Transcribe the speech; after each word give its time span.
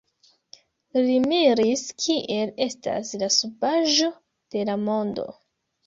Li 1.07 1.17
miris 1.25 1.83
kiel 2.05 2.55
estas 2.69 3.15
la 3.25 3.31
subaĵo 3.39 4.13
de 4.57 4.69
la 4.73 4.83
mondo. 4.93 5.33